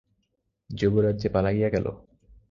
[0.69, 1.85] যুবরাজ যে পালাইয়া গেল!